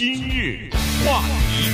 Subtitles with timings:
[0.00, 0.70] 今日
[1.04, 1.20] 话
[1.50, 1.68] 题，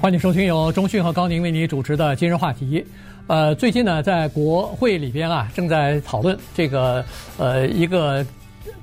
[0.00, 2.82] 欢迎收听由中讯和高宁为你主持的今日话题。
[3.26, 7.04] 呃，最近呢，在国会里边啊，正在讨论这个
[7.36, 8.24] 呃一个。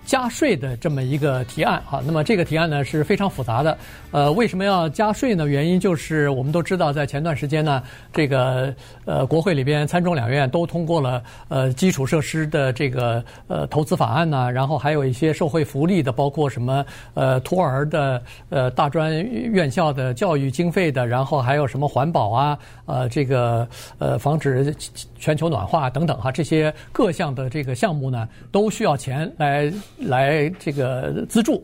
[0.10, 3.78] 加税的这么一个提案啊，那么这个提案呢是非常复杂的。
[4.10, 5.46] 呃，为什么要加税呢？
[5.46, 8.74] 原因就是我们都知道，在前段时间呢，这个
[9.06, 16.84] 呃国会里边参众两院都通过了呃基础设施的这个呃投资法案呢，然后还有一些社会福利的，包括什么
[17.14, 18.20] 呃托儿的
[18.50, 23.68] 呃大专院校的教育经费的，然后还有什么环保啊，呃这个
[24.00, 24.74] 呃防止
[25.20, 29.72] 全球暖化等等哈，这些各项的这个项目呢都需要钱来。
[30.00, 31.64] 来这个资助，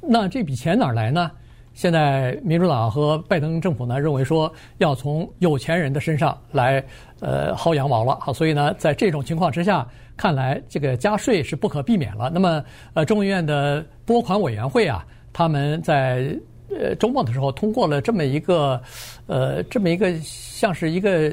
[0.00, 1.30] 那这笔钱哪来呢？
[1.74, 6.80] 现在民主党和拜登政府呢认为说要从有钱人的身上来
[7.18, 9.84] 呃薅羊毛了，好，所以呢在这种情况之下，
[10.16, 12.30] 看来这个加税是不可避免了。
[12.32, 16.32] 那么呃众议院的拨款委员会啊，他们在
[16.70, 18.80] 呃周末的时候通过了这么一个
[19.26, 21.32] 呃这么一个像是一个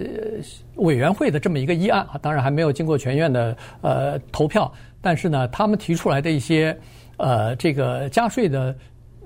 [0.78, 4.73] 委员会的这么一个议案啊，当然还没有经过全院的呃投票。
[5.02, 6.77] 但是呢，他们提出来的一些，
[7.17, 8.75] 呃，这个加税的，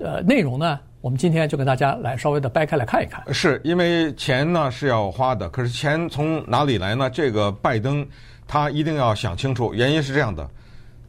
[0.00, 3.22] 呃，内容呢，我们今天就跟大家来稍微的掰开来看一看。
[3.32, 7.10] 是因为钱呢是要花的，可是钱从哪里来呢？
[7.10, 8.06] 这个拜登
[8.48, 9.74] 他一定要想清楚。
[9.74, 10.48] 原因是这样的，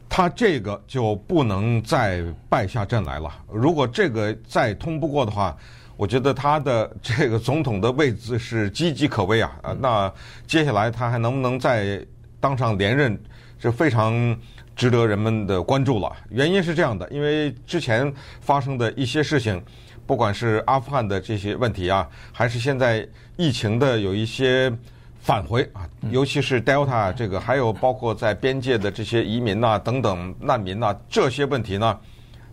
[0.08, 3.32] 他这个就不能再败下阵来了。
[3.50, 5.56] 如果这个再通不过的话，
[5.96, 9.50] 我觉得他的这个总统的位置是岌岌可危啊！
[9.80, 10.12] 那
[10.46, 12.04] 接下来他还能不能再
[12.38, 13.18] 当上连任，
[13.58, 14.36] 是非常。
[14.78, 16.10] 值得人们的关注了。
[16.30, 19.60] 原因是这样的，因为之前发生的一些事情，
[20.06, 24.72] 不管是阿富汗的这些问题啊，还是现在疫情的有一些
[25.20, 31.98] 返回啊，尤其是 Delta 这个，还有包括在边界的这些移民呐、等等难民呐，这些问题呢，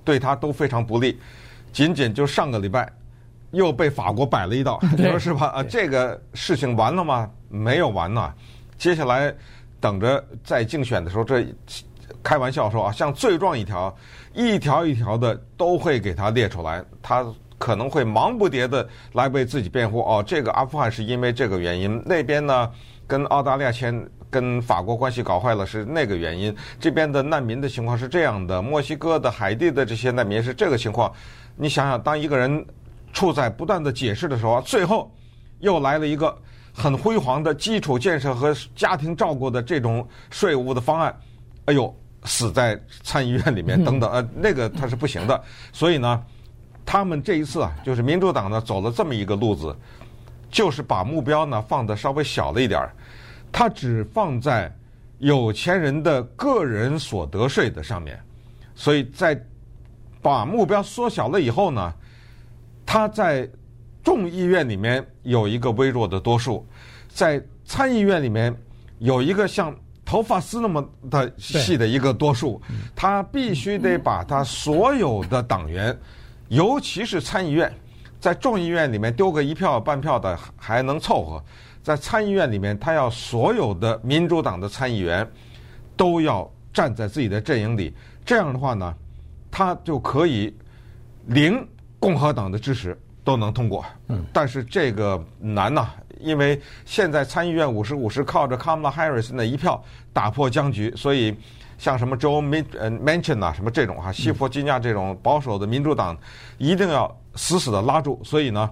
[0.04, 1.20] 对他都非常不利。
[1.72, 2.92] 仅仅就上个礼拜，
[3.52, 5.46] 又被法国摆了一道， 你说是吧？
[5.50, 7.30] 啊，这个事情完了吗？
[7.50, 8.34] 没有完呢。
[8.80, 9.32] 接下来
[9.80, 11.46] 等着在竞选的时候这。
[12.26, 13.96] 开玩笑说啊，像罪状一条，
[14.34, 17.24] 一条一条的都会给他列出来，他
[17.60, 20.00] 可能会忙不迭的来为自己辩护。
[20.00, 22.72] 哦，这个阿富汗是因为这个原因，那边呢
[23.06, 31.14] 跟澳大利亚签跟法国关系搞坏了是那个原因，这边的难民的情况是这样的，墨西哥的海地的这些难民是这个情况。
[31.56, 32.66] 你想想，当一个人
[33.14, 35.14] 处在不断的解释的时候，最后
[35.60, 36.36] 又来了一个
[36.74, 41.16] 很辉煌的基础建设和家庭照顾的这种税务的方案，
[41.66, 41.96] 哎呦！
[42.26, 45.42] 死在参议院里面等等，呃，那个他是不行的。
[45.72, 46.24] 所以呢，
[46.86, 49.76] 他们这一次啊，就是民主党呢走了这么一个路子，
[50.50, 52.92] 就是把目标呢放得稍微小了一点儿，
[53.52, 54.74] 他只放在
[55.20, 58.20] 有钱人的个人所得税的上面。
[58.74, 59.40] 所以在
[60.22, 61.94] 把目标缩小了以后呢，
[62.86, 63.48] 他在
[64.04, 66.68] 众议院里面有一个微弱的多数，
[67.08, 68.56] 在参议院里面
[69.00, 69.76] 有一个像。
[70.06, 72.62] 头发丝那么的细的一个多数，
[72.96, 75.98] 他必须得把他所有的党员，
[76.50, 77.74] 尤其是参议院，
[78.20, 81.44] 在众议院里面丢个一票半票的还能凑合，
[81.82, 85.28] 在参议院里面，他要所有的民主党的参议员
[85.98, 87.92] 都要站在自己的阵营里，
[88.24, 88.94] 这样的话呢，
[89.50, 90.56] 他就可以
[91.26, 91.68] 零
[92.00, 93.84] 共和党的支持都能通过。
[94.08, 95.90] 嗯，但是这个难呐。
[96.22, 101.36] 因为现在参议院五十五十靠着 Kamala Harris 那一票打破僵局，所以
[101.78, 106.18] 像什么 Joe Manchin 啊，什么这种哈西弗吉尼亚这种保守的民主党
[106.58, 108.72] 一定要死死的拉住，所以呢，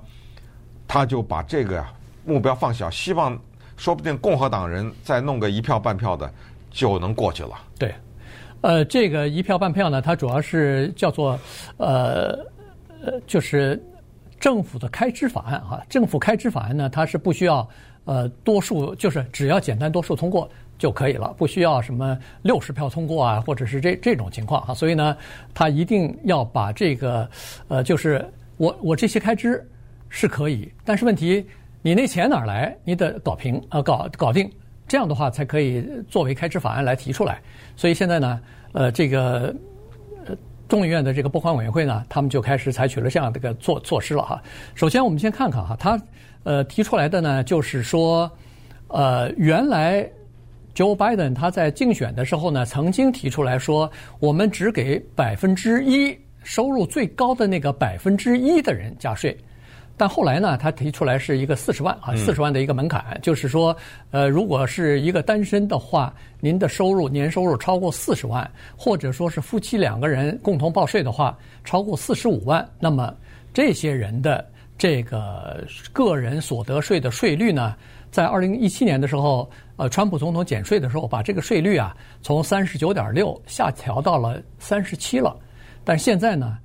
[0.87, 1.93] 他就把这个呀
[2.25, 3.37] 目标放小，希望
[3.75, 6.31] 说不定共和党人再弄个一票半票的
[6.71, 7.51] 就能过去了。
[7.77, 7.93] 对，
[8.61, 11.37] 呃，这个一票半票呢，它主要是叫做
[11.77, 12.39] 呃
[13.03, 13.79] 呃，就是。
[14.43, 17.65] 政府的开支法案哈，政府开支法案呢，它是不需要
[18.03, 24.73] 呃多数，就是只要简单多数通过就可以了，不需要什么六十票通过啊，或者是这这种情况哈。
[24.73, 25.15] 所以呢，
[25.53, 27.25] 他一定要把这个
[27.69, 29.65] 呃，就是我我这些开支
[30.09, 31.47] 是可以，但是问题
[31.81, 32.75] 你那钱哪儿来？
[32.83, 34.51] 你得搞平呃搞搞定，
[34.89, 37.39] 这样的话才可以作为开支法案来提出来。
[37.77, 38.41] 所以现在呢，
[38.73, 39.55] 呃，这个。
[40.73, 44.41] 众议院的这个拨款委员会呢，他们就开始采取了这样的一个措措施了哈。
[44.73, 46.01] 首先，我们先看看哈，他
[46.41, 48.27] 呃提出来的呢，就是说，
[48.87, 50.01] 呃，原来
[50.73, 53.87] Joe Biden 他在竞选的时候呢，曾经提出来说，
[54.19, 59.37] 我们只给百分之一收入最高的那个百分之一的人加税。
[59.95, 63.75] 但后来呢，他提出来是一个四十万啊，四十万的一个门槛，嗯、就是说，
[64.09, 73.13] 呃，如果是一个单身的话，您的收入年收入超过四十万，或者说是夫妻两个人共同报税的话，超过四十五万，那么
[73.53, 74.43] 这些人的
[74.79, 75.63] 这个
[75.93, 77.75] 个人所得税的税率呢，
[78.09, 79.47] 在二零一七年的时候，
[79.77, 85.37] 呃，川普总统减税的时候，把这个税率啊从三十九点六下调到了三十七了，
[85.83, 86.57] 但现在呢，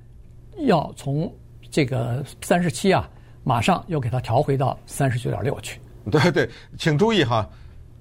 [0.65, 1.31] 要从
[1.69, 3.07] 这个三十七啊。
[3.49, 5.81] 马上又给它调回到三十九点六去。
[6.11, 6.47] 对对，
[6.77, 7.49] 请注意哈，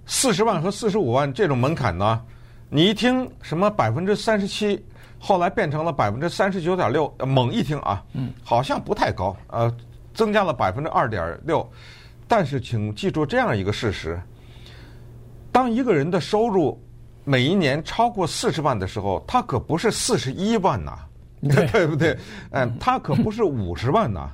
[0.05, 2.23] 四十万和四十五万这种门槛呢，
[2.69, 4.79] 你一听什么百分之三十七，
[5.19, 9.75] 后来变成了百分之三十九点六，猛一听啊，嗯，好像不太高，呃，
[10.13, 11.67] 增加了百分之二点六。
[12.27, 14.21] 但是请记住这样一个事实：
[15.51, 16.79] 当一个人的收入
[17.25, 20.99] 每一年超过四十万的时候，他可不是四十一万呐，
[21.41, 22.15] 对， 对不对？
[22.51, 24.31] 嗯，他可不是五十万呐。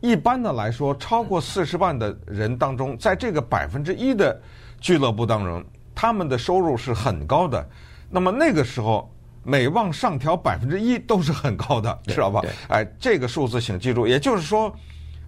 [0.00, 4.40] 一般的来说，超过四十万的人当中，在这个百分之一的
[4.80, 5.62] 俱乐部当中，
[5.94, 7.68] 他们的收入是很高的。
[8.08, 12.40] 那么那个时候，每往上调百分之一都是很高的，知道吧？
[12.68, 14.06] 哎，这个数字请记住。
[14.06, 14.74] 也就是说，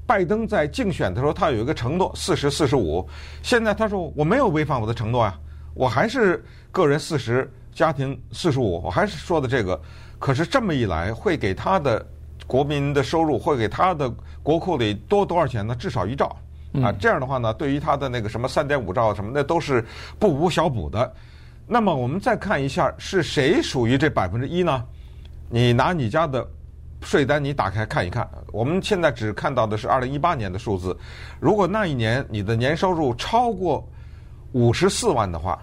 [0.06, 3.06] 拜登在竞选的时候，他有一个承诺四十四十五，
[3.42, 5.38] 现在他说我没有违反我的承诺啊，
[5.74, 9.78] 我还是个人四十，家庭四十五，我还是说的这个。
[10.19, 12.06] 可是这么一来，会给他的。
[12.52, 14.12] 国民的收入会给他的
[14.43, 15.75] 国库里多多少钱呢？
[15.75, 16.37] 至少一兆
[16.82, 16.93] 啊！
[17.00, 19.82] 这样的话呢，对于他的那个什么三点五兆什么那，都是
[20.19, 21.10] 不无小补的。
[21.66, 24.84] 那么我们再看一下，是谁属于这百分之一呢？
[25.49, 26.46] 你拿你家的
[27.00, 28.28] 税单，你打开看一看。
[28.52, 30.94] 我们现在只看到的是二零一八年的数字。
[31.40, 33.82] 如果那一年你的年收入超过
[34.52, 35.58] 五十四万的话，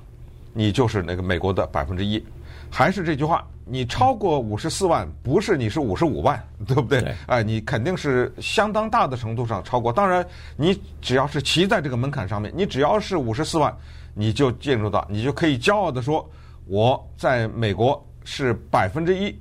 [0.54, 2.26] 你就是那个美国的百分之一。
[2.72, 3.46] 还是这句话。
[3.70, 7.16] 你超过五十四万，不是你是五十五万， 对不对？
[7.28, 9.94] 哎，你肯定是相当大的程度上超过。
[9.94, 10.26] 当然，
[10.58, 13.72] 你只要是骑在这个门槛上面，你只要是五十四万，
[14.16, 16.28] 你就进入到，你就可以骄傲地说，
[16.66, 19.38] 我在美国是百分之一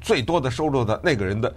[0.00, 1.52] 最多的收入的那个人的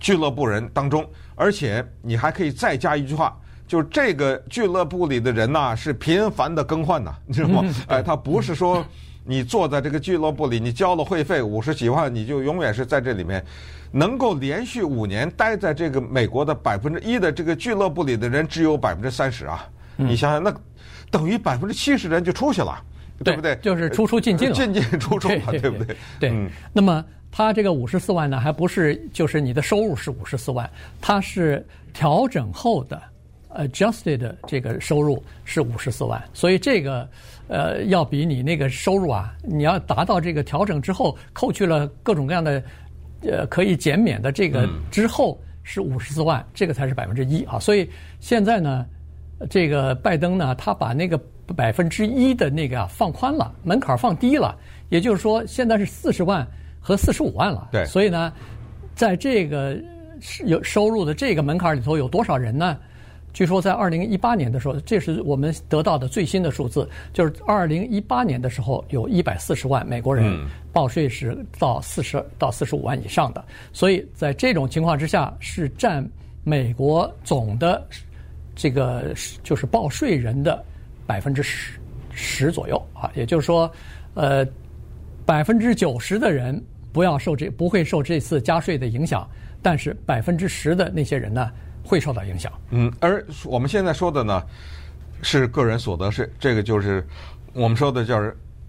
[0.00, 1.06] 俱乐部人当中。
[1.34, 7.62] 而且你还可以再加一句话，就是这个俱乐部里的人呐，是频繁的更换呐，你知道吗？
[7.86, 8.82] 哎，他不是说。
[9.26, 13.44] 你坐在这个俱乐部里，你交了会费五十几万，你就永远是在这里面，
[13.90, 19.68] 能够连续五年待在这个美国的百分之一的这个俱乐部里的人只有百分之三十啊！
[19.96, 20.54] 你想想，那
[21.10, 22.80] 等于百分之七十人就出去了，
[23.24, 23.56] 对不对？
[23.56, 25.96] 就是出出进进，进进出出嘛，对不对？
[26.20, 26.50] 对。
[26.72, 30.70] 那么他这个五十四万呢，还不是就是你的收入是五十四万，
[31.00, 33.00] 它是调整后的。
[33.56, 37.08] Adjusted 这个收入是五十四万，所以这个
[37.48, 42.62] 呃要比你那个收入啊，你要达到这个调整之后，扣去了各种各样的
[43.22, 47.58] 呃可以减免的这个之后是五十四万，这个才是百分之一啊。
[47.58, 48.84] 所以现在呢，
[49.48, 51.18] 这个拜登呢，他把那个
[51.56, 54.54] 百分之一的那个啊放宽了，门槛放低了，
[54.90, 56.46] 也就是说现在是四十万
[56.78, 57.68] 和四十五万了。
[57.72, 58.32] 对，所以呢，
[58.94, 59.76] 在这个
[60.44, 62.76] 有收入的这个门槛里头有多少人呢？
[63.36, 70.42] 据说在二零一八年的时候，这是我们得到的最新的数字，就是二零一八年的时候，有一百四十万美国人
[70.72, 73.44] 报税是到四十到四十五万以上的，
[73.74, 76.02] 所以在这种情况之下，是占
[76.44, 77.86] 美国总的
[78.54, 80.64] 这个就是报税人的
[81.06, 81.78] 百分之十
[82.12, 82.82] 十左右。
[82.94, 83.70] 啊，也就是说，
[84.14, 84.46] 呃，
[85.26, 86.58] 百分之九十的人
[86.90, 89.28] 不要受这不会受这次加税的影响，
[89.60, 91.52] 但是百分之十的那些人呢，
[91.86, 92.52] 会受到影响。
[92.70, 94.42] 嗯，而我们现在说的呢，
[95.22, 97.06] 是个人所得税，这个就是
[97.54, 98.20] 我们说的叫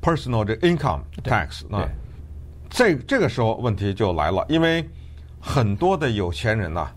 [0.02, 1.64] personal 的 income tax。
[1.68, 1.86] 那
[2.70, 4.88] 这这个时候问题就来了，因为
[5.42, 6.88] 很多的有钱人呐，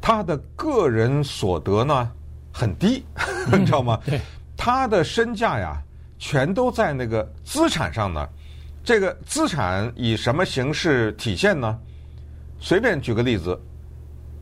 [0.00, 2.10] 他的个人所得呢
[2.52, 3.04] 很低，
[3.52, 4.00] 你知道吗？
[4.06, 4.20] 对，
[4.56, 5.80] 他的身价呀，
[6.18, 8.26] 全都在那个资产上呢。
[8.82, 11.78] 这个资产以什么形式体现呢？
[12.58, 13.60] 随便举个例子。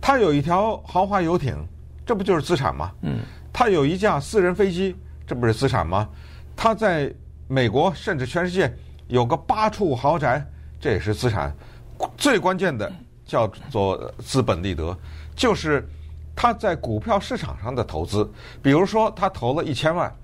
[0.07, 1.57] 他有一条豪华游艇，
[2.07, 2.93] 这不就是资产吗？
[3.03, 3.19] 嗯，
[3.53, 4.95] 他有一架私人飞机，
[5.27, 6.09] 这不是资产吗？
[6.55, 7.13] 他在
[7.49, 8.73] 美国甚至全世界
[9.09, 10.47] 有个八处豪宅，
[10.79, 11.53] 这也是资产。
[12.17, 12.89] 最关键的
[13.25, 14.97] 叫做资本利得，
[15.35, 15.85] 就是
[16.37, 18.31] 他在股票市场上的投资。
[18.63, 20.15] 比如说，他投了一千万，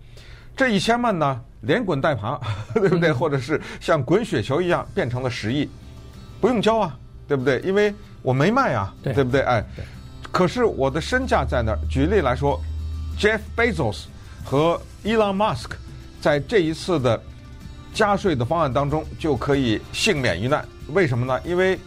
[0.57, 2.41] 这一千万呢，连滚带爬，
[2.73, 3.13] 对不对？
[3.13, 5.69] 或者是像滚雪球一样变成了十亿，
[6.41, 6.97] 不用交啊，
[7.27, 7.59] 对不对？
[7.63, 9.41] 因为我没卖啊，对，对不对？
[9.43, 9.65] 哎，
[10.31, 11.79] 可是我的身价在那儿。
[11.91, 12.61] 举例来说
[13.19, 14.05] ，Jeff Bezos
[14.45, 15.71] 和 Elon Musk
[16.21, 17.21] 在这一次的
[17.93, 20.65] 加税的方案当中就可以幸免于难。
[20.89, 21.41] 为什么呢？
[21.45, 21.79] 因为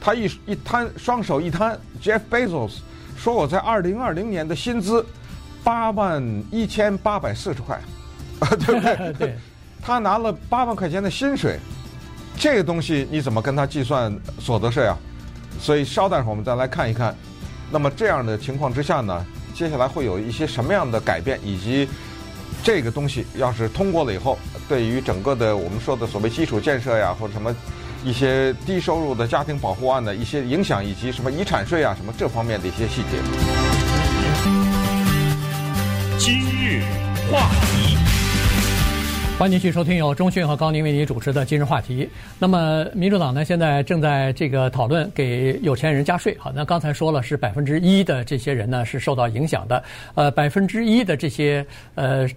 [0.00, 2.78] 他一一摊双手一摊，Jeff Bezos
[3.16, 5.04] 说我在二零二零年的薪资
[5.62, 7.80] 八万一千八百四十块，
[8.40, 9.12] 啊，对不对？
[9.18, 9.38] 对，
[9.82, 11.58] 他拿了八万块钱的薪水，
[12.38, 14.96] 这个东西你怎么跟他计算所得税啊？
[15.60, 17.14] 所以稍待会儿我们再来看一看。
[17.70, 19.24] 那么这样的情况之下呢，
[19.54, 21.88] 接下来会有一些什么样的改变，以及
[22.64, 24.36] 这个东西要是通过了以后，
[24.68, 27.54] 对于整个的我们说的所谓基础建设呀，或者什么
[28.02, 33.18] 一些低收入的家庭保护案的一些影响，以及什么遗产税啊，什么这方面的一些细节。
[36.18, 36.82] 今日
[37.30, 38.09] 话题。
[39.40, 42.06] 欢迎继续收听由钟讯和高宁为您主持的今日话题。
[42.38, 46.36] 那么，民主党呢，现在正在这个讨论给有钱人加税。
[46.38, 49.82] 好，那刚才说了是百分之一的这些人呢是受到影响的。
[50.14, 52.28] 呃，百分之一的这些呃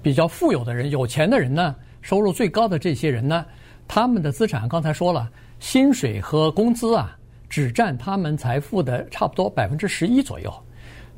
[0.00, 3.44] 比较富有的人、有钱的人呢，收入最高的这些人呢，
[3.86, 5.30] 他们的资产刚才说了，
[5.60, 7.14] 薪水和工资啊，
[7.46, 10.50] 只占他们财富的差不多百分之十一左右，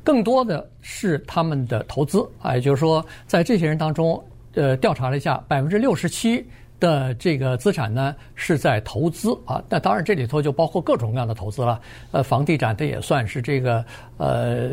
[0.03, 4.21] 更多的是他们的投资啊，也就是说，在这些人当中。
[4.55, 6.45] 呃，调查了一下，百分之六十七
[6.79, 9.63] 的这个资产呢是在投资啊。
[9.69, 11.79] 那当然，这里头就包括各种各样的投资了。
[12.11, 13.85] 呃，房地产这也算是这个
[14.17, 14.69] 呃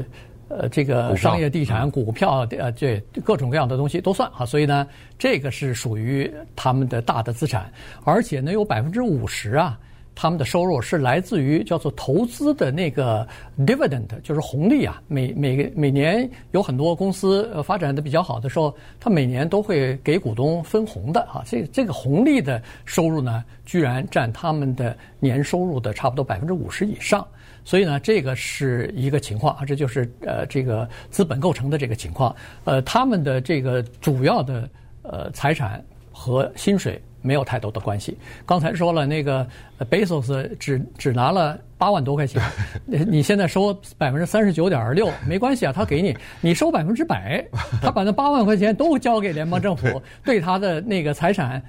[0.48, 4.46] 呃这个商业地产、股票呃这各种各样的东西都算啊。
[4.46, 4.86] 所以呢，
[5.18, 7.70] 这个是属于他们的大的资产，
[8.04, 9.78] 而且呢有百分之五十啊。
[10.18, 15.00] 他们的收入是来自于叫做投资的那个 dividend，就是红利啊。
[15.08, 21.44] 每每每年有很多公司发展的比较好的时候，他每年都会给股东分红的啊。
[21.44, 27.24] 这这个红利的收入呢，居然占他们的年收入的差不多百分之五十以上。
[27.62, 32.34] 所以呢，这个是一个情况啊，这就是呃这个资本构成的这个情况。
[32.64, 34.66] 呃，他们的这个主要的
[35.02, 36.98] 呃财产和薪水。
[37.26, 38.16] 没有太多的关系。
[38.46, 39.46] 刚才说了，那个
[39.90, 42.40] Bezos 只只拿了八万多块钱，
[42.86, 47.44] 你现在收百分之三十九点六，没关系啊，他给你，你收百分之百，
[47.82, 51.60] 他把那八万块钱都交给联邦政府，对他的那个财产、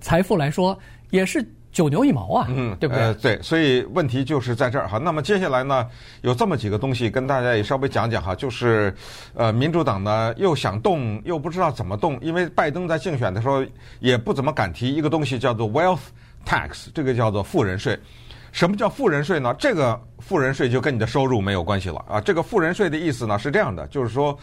[0.00, 0.78] 财富来说
[1.10, 1.44] 也是。
[1.72, 3.02] 九牛一毛啊，嗯，对不对？
[3.02, 4.98] 呃，对，所以问题就是在这儿哈。
[4.98, 5.88] 那么接下来呢，
[6.20, 8.94] 有这么几个东西跟大家也稍微讲讲哈，就是
[9.34, 13.64] 呃，民主党呢又想动又不知道怎么动，因为拜登在竞选的时候
[14.00, 16.00] 也不怎么敢提一个东西叫做 wealth
[16.46, 17.98] tax，这个叫做富人税。
[18.52, 19.54] 什么叫富人税呢？
[19.58, 22.20] 这个富人税就跟你的收入没有关系了啊。
[22.20, 24.38] 这个富人税的意思呢是这样的，就是说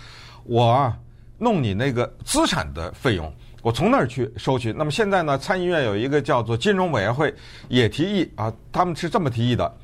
[0.45, 0.97] 我啊
[1.37, 3.31] 弄你那个资产的费用。
[3.61, 4.71] 我从那儿去收取。
[4.71, 7.33] 那么现在呢，参议院有一个叫做金融委员会，
[7.67, 9.77] 也提议啊，他们是这么提议的，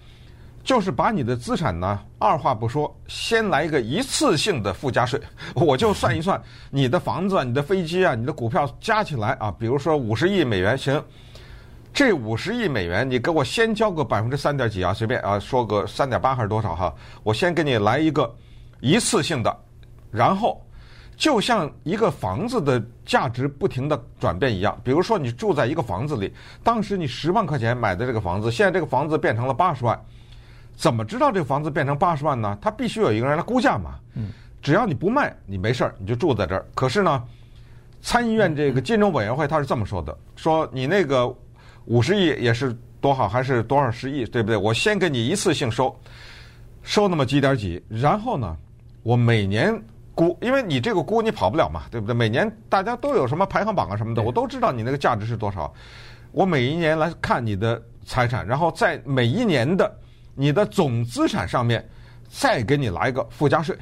[0.64, 5.20] 就是把你的资产呢，二话不说，先来一个一次性的附加税。
[5.54, 11.04] 我就算一算，你的房子、你的飞机啊、你的股票加起来啊，比如说五十亿美元，行，
[11.94, 18.34] 这五十亿美元你给我先交个百分之三点几啊，随便啊，说个三点八还是多少哈，我先给你来一个
[18.80, 19.56] 一次性的，
[20.12, 20.65] 然后。
[21.18, 29.98] 就像一个房子的价值不停的转变一样，比如说你住在一个房子里，当时你十万块钱买的这个房子，现在这个房子变成了八十万，
[30.76, 32.58] 怎么知道这个房子变成八十万呢？
[32.62, 33.96] 他必须有一个人来估价嘛。
[34.16, 34.30] 嗯，
[34.62, 36.66] 只要你不卖，你没事儿，你就住在这儿。
[36.76, 37.24] 可是呢，
[38.02, 41.34] 参议院这个金融委员会他是这么说的：说你那个
[41.86, 44.58] 五十亿也是多少还是多少十亿，对不对？
[44.58, 45.98] 我先给你一次性收，
[46.84, 48.58] 收那么几点几，然后呢，
[49.02, 49.82] 我每年。
[50.16, 52.16] 估，因为你这个估你跑不了嘛，对不对？
[52.16, 55.72] 每年大家都有什么排行榜啊什么的，我都知道你那个价值是多少。
[56.32, 59.94] 我每一年来看你的财产，然后在每一年的
[60.34, 61.88] 你的总资产上面
[62.30, 63.78] 再给你来一个附加税，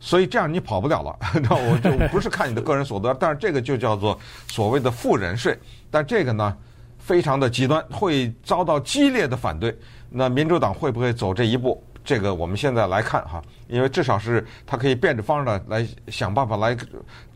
[0.00, 1.18] 所以这样你跑不了了。
[1.42, 5.58] 那我就不是看你的个人所得，但是这个就叫做所谓的富人税。
[5.90, 6.56] 但这个呢，
[6.98, 9.76] 非常的极端，会遭到激烈的反对。
[10.10, 11.82] 那民主党会不会走这一步？
[12.08, 16.74] 这个我们现在来看哈，因为至少是他可以变着方儿的来想办法来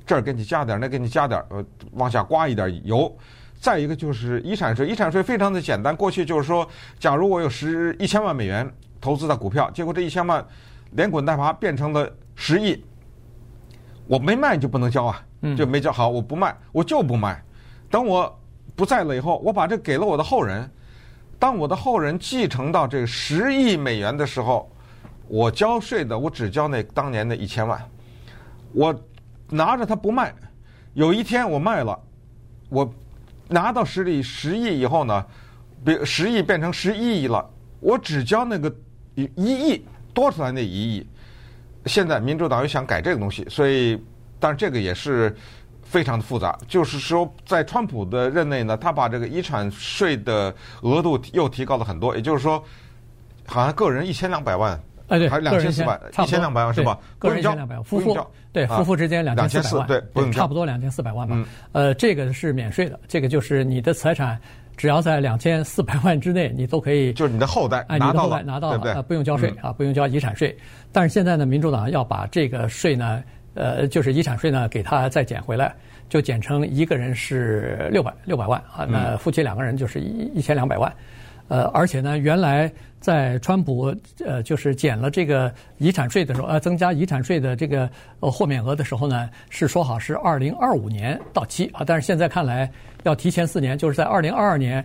[0.06, 3.14] 这儿给你加点儿，那给你加点儿，呃，往下刮一点油。
[3.60, 6.66] 再一个就是遗产税，遗产税非常的简单，过去就是说，
[6.98, 8.66] 假如我有十一千万美元
[8.98, 10.42] 投资的股票，结果这一千万
[10.92, 12.82] 连滚带爬变成了十亿，
[14.06, 15.22] 我没卖就不能交啊，
[15.54, 17.44] 就没交好，我不卖，我就不卖，
[17.90, 18.40] 等我
[18.74, 20.66] 不在了以后，我把这给了我的后人。
[21.42, 24.70] 当我的后人继承到这个十亿美元的时候，
[25.26, 27.82] 我交税的我只交那当年的一千万，
[28.72, 28.94] 我
[29.50, 30.32] 拿着它不卖，
[30.94, 31.98] 有一天我卖了，
[32.68, 32.88] 我
[33.48, 35.26] 拿到十亿十亿以后呢，
[35.84, 37.44] 比十亿变成十一亿了，
[37.80, 38.72] 我只交那个
[39.16, 39.84] 一亿
[40.14, 41.04] 多出来那一亿。
[41.86, 44.00] 现在民主党又想改这个东西，所以，
[44.38, 45.36] 但是这个也是。
[45.92, 52.64] 非常的复杂，就是说，在川普的任内呢，他把这个遗产税的额度又提高了很多，也就是说，
[53.44, 56.98] 好像个人一千两百万哎，对，还两千四百，一千两百万是吧？
[57.18, 58.16] 个人一千两百万，夫妇
[58.52, 61.36] 对夫妇之间两千四百万，对，差不多两千四百万吧。
[61.72, 64.40] 呃，这个是免税的，这个就是你的财产
[64.78, 70.56] 只要在两千四百万之内，你都可以，就是你的后代哎，你的后代拿到了，不用交税啊，不用交遗产税。
[70.90, 73.22] 但是现在呢，民主党要把这个税呢，
[73.54, 75.74] 呃，就是遗产税呢，给他再减回来，
[76.08, 80.92] 就减成一个人是六百六百万啊，那夫妻两个人就是一一千两百万。
[81.48, 83.94] 呃，而且呢，原来在川普
[84.24, 87.90] 呃就是减了这个遗产税的时候，呃，增加遗产税的这个
[88.20, 92.70] 呃豁免额的时候呢，是说好是二零二五年到期啊，但是现在看来
[93.02, 94.82] 要提前四年，就是在二零二二年，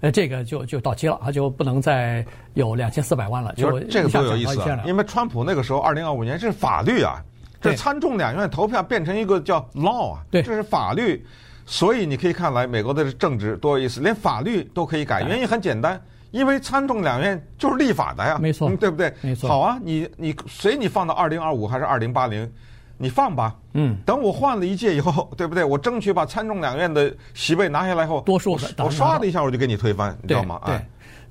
[0.00, 4.82] 呃，这个就就到期了啊，就不能再有两千四百万了，就这个多有意思啊！
[4.86, 7.22] 因为川普那个时候二零二五年这是法律啊，
[7.60, 11.24] 这参众两院投票变成一个叫 law 啊，对，这是法律。
[11.70, 15.20] 所以你可以看来，美国的政治多有意思，连法律都可以改。
[15.20, 16.00] 原因很简单，
[16.30, 19.12] 因为参众两院就是立法的呀，没错，对不对？
[19.20, 19.46] 没错。
[19.46, 22.50] 好啊，你你随你放到二零二五还是二零八零，
[22.96, 23.54] 你放吧。
[23.74, 23.98] 嗯。
[24.06, 25.62] 等我换了一届以后， 对不对？
[25.62, 30.58] 我争取把参众两院的席位拿下来后，多数的，我刷的一下我就给你推翻，你知道吗？
[30.64, 30.80] 对，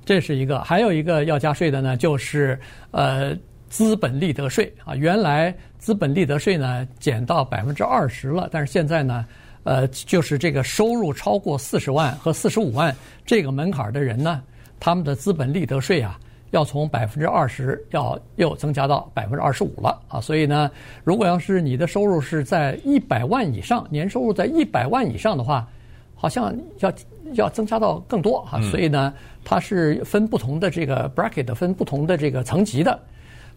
[0.05, 0.61] 这是一个。
[0.61, 2.59] 还有一个要加税的呢，就是
[2.91, 3.35] 呃
[3.69, 4.95] 资本利得税啊。
[4.95, 9.25] 原来资本利得税呢减到百分之二十了，但是现在呢。
[9.63, 12.95] 呃，就是这个收入超过四十万和四十五万
[13.25, 14.41] 这个门槛的人呢，
[14.79, 16.17] 他们的资本利得税啊，
[16.51, 20.21] 要从百分之二十要又增加到百分之二十五了啊。
[20.21, 20.71] 所以呢，
[21.03, 25.67] 如果要是你的收入是在一百万以上，年收入在一百万以上的话，
[26.15, 26.93] 好像要
[27.33, 28.61] 要增加到更多啊。
[28.71, 32.97] 所以呢，它是分不同的这个 bracket，分不同的这个层级的。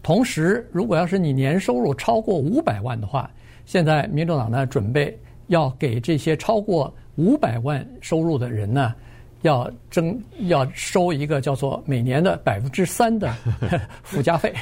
[0.03, 3.29] 同时，如果要是你年收入超过五百万的话，
[3.65, 5.17] 现在民主党呢准备。
[5.47, 8.95] 要给这些超过五百万收入的人呢，
[9.41, 10.17] 要征
[10.47, 13.29] 要收一个叫做每年的百分之三的
[14.01, 14.53] 附加费。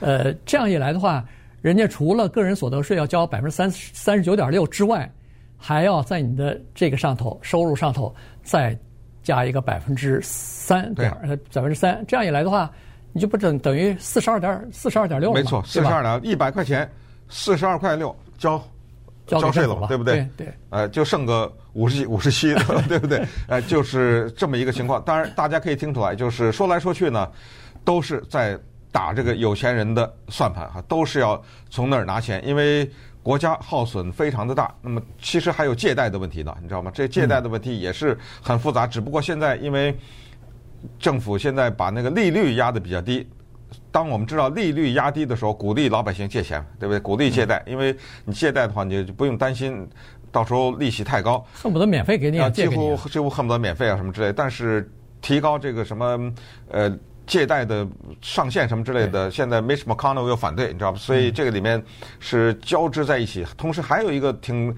[0.00, 1.24] 呃，这样一来的话，
[1.62, 5.08] 人家除了个人所得税要交百分之三三十九点六之外，
[5.56, 8.76] 还要在你的这个上头收入上头再
[9.22, 12.04] 加一个百分之三点呃百分之三。
[12.08, 12.68] 这样一来的话，
[13.16, 15.32] 你就不等等于四十二点四十二点六？
[15.32, 16.86] 没错，四十二点一百块钱，
[17.30, 18.62] 四十二块六交。
[19.26, 20.28] 交税了嘛，对不对？
[20.36, 23.26] 对，呃，就剩个五十五十七的，对不对？
[23.48, 25.02] 呃，就是这么一个情况。
[25.02, 27.28] 当然，大家可以听出来，就是说来说去呢，
[27.84, 28.56] 都是在
[28.92, 32.88] 打这个有钱人的算盘哈，都是要从那儿拿钱，因为
[33.20, 34.72] 国家耗损非常的大。
[34.80, 36.92] 那么，其实还有借贷的问题呢，你知道吗？
[36.94, 38.86] 这借贷的问题也是很复杂。
[38.86, 39.92] 只不过现在因为
[40.98, 43.26] 政府现在把那个利率压得比较低。
[43.90, 47.00] 当我们知道利率压低的时候，鼓励老百姓借钱，对不对？
[47.00, 49.88] 鼓励借贷，因为你借贷的话，你就不用担心
[50.30, 54.32] 到时候利息太高，恨不得免费给你啊，几乎几乎恨不得免费啊什么之类。
[54.32, 54.90] 但是
[55.22, 56.32] 提高这个什么
[56.70, 56.94] 呃
[57.26, 57.86] 借贷的
[58.20, 60.98] 上限什么之类的，现在 Mitch McConnell 又反对，你知道吧？
[60.98, 61.82] 所以这个里面
[62.20, 63.44] 是交织在一起。
[63.56, 64.74] 同时还有一个挺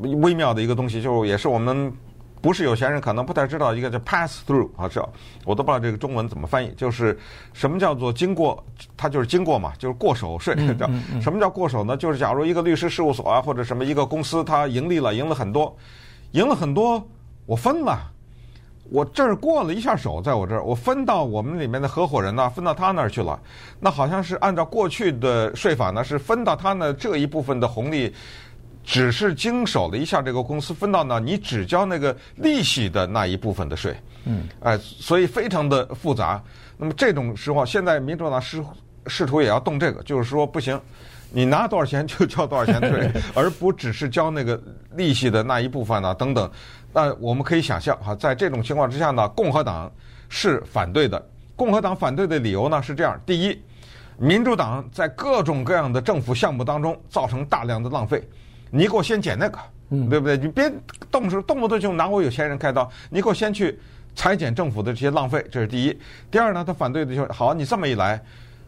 [0.00, 1.92] 微妙的一个东西，就是也是我们。
[2.40, 5.06] 不是有钱人可能不太知道一个叫 pass through 啊，这
[5.44, 6.72] 我都不知道这个中文怎么翻译。
[6.76, 7.18] 就是
[7.52, 8.64] 什么叫做经过，
[8.96, 10.54] 它就是经过嘛，就是过手税。
[10.76, 10.88] 叫
[11.20, 11.96] 什么叫过手呢？
[11.96, 15.76] 就是假如一个律师事务所啊，或者什么一个公司，它盈利了，赢了很多，
[16.32, 17.06] 赢了很多，
[17.44, 17.98] 我分了，
[18.90, 23.38] 我这儿过了一下手，在我这儿，我分到我们里面的合伙人呢，分到他那儿去了。
[23.78, 28.14] 那好像是按照过去的税法呢，是分到他呢这一部分的红利。
[28.90, 36.42] 只是经手了一下这个公司分到呢，你只交那个利息的那一部分的税，嗯，哎，所以非常的复杂。
[36.76, 38.60] 那么这种时候，现在民主党试
[39.06, 40.78] 试图也要动这个，就是说不行，
[41.30, 44.60] 你拿多少钱就交多少钱的税， 而不只是交那个
[44.96, 46.50] 利息的那一部分呢，等等。
[46.92, 49.88] 那我们可以想象哈，在这种情况之下呢，共和党
[50.28, 51.24] 是反对的。
[51.54, 53.62] 共和党反对的理由呢是这样：第一，
[54.18, 58.20] 民主党在各种各样的政府项目当中造成大量的浪费。
[58.70, 59.58] 你给我先捡那个，
[60.08, 60.36] 对不对？
[60.36, 60.72] 你别
[61.10, 62.90] 动手动不动就拿我有钱人开刀。
[63.10, 63.78] 你给我先去
[64.14, 65.98] 裁减政府的这些浪费，这是第一。
[66.30, 68.22] 第二呢，他反对的就是，好，你这么一来，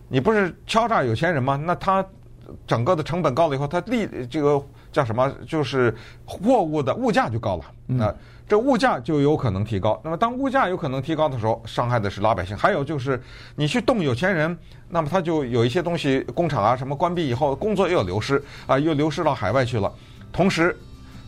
[0.08, 1.56] 你不是敲诈有钱人吗？
[1.56, 2.04] 那他
[2.66, 4.60] 整个的成本高了以后，他利这个
[4.90, 5.32] 叫什么？
[5.46, 7.64] 就是货物的物价就高了。
[7.86, 8.14] 那
[8.48, 9.98] 这物价就有可能提高。
[10.04, 12.56] 那么当物价有可能提高的时候，伤害的是老百姓。
[12.56, 13.22] 还有就是
[13.56, 14.56] 你去动有钱人，
[14.90, 19.90] 那么他就有一些东西，工厂啊什么关闭以后，工作又有流失啊，又流失到海外去了。
[20.30, 20.76] 同时，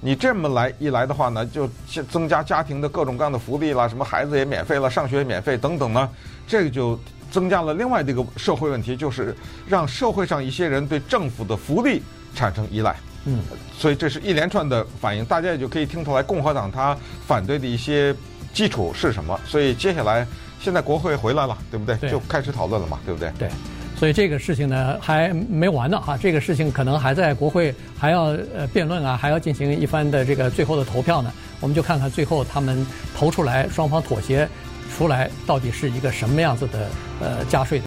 [0.01, 1.67] 你这么来一来的话呢，就
[2.11, 6.11] 增加家庭的各种各样的福利啦，什么孩子也免费了，上学也免费等等呢，
[6.47, 6.99] 这个就
[7.31, 9.35] 增加了另外的一个社会问题，就是
[9.67, 12.03] 让社会上一些人对政府的福利
[12.35, 12.95] 产生依赖。
[13.25, 13.39] 嗯，
[13.79, 18.15] 所以这是一连串的反应，大家也就可以听出来共和党他反对的一些
[18.53, 19.39] 基础是什么。
[19.47, 20.27] 所以接下来
[20.61, 21.97] 现在国会回来了，对不对？
[21.97, 23.31] 对，就开始讨论了嘛，对不对？
[23.39, 23.49] 对。
[23.97, 31.33] 所以这个事情呢还没完呢哈，这个事情可能还在国会还要呃辩论啊，还要进行一番的这个最后的投票呢。
[31.61, 32.85] 我们就看看最后他们
[33.17, 34.47] 投出来，双方妥协
[34.95, 36.89] 出来到底是一个什么样子的
[37.21, 37.83] 呃加税的。